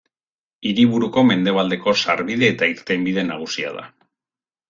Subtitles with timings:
[0.69, 3.85] Hiriburuko mendebaldeko sarbide eta irtenbide nagusia da.